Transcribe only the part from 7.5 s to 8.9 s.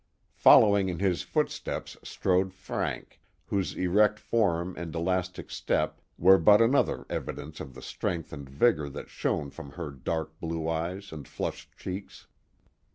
of the strength and vigor